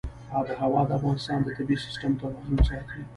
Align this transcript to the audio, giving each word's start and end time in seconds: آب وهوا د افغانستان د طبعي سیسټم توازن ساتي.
آب 0.37 0.47
وهوا 0.55 0.81
د 0.87 0.91
افغانستان 0.97 1.39
د 1.43 1.47
طبعي 1.57 1.77
سیسټم 1.85 2.11
توازن 2.21 2.57
ساتي. 2.69 3.01